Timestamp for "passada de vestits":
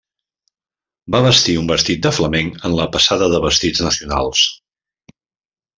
2.97-3.87